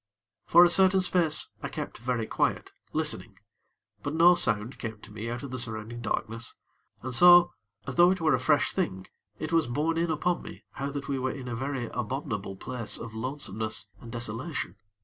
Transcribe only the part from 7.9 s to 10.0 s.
though it were a fresh thing, it was borne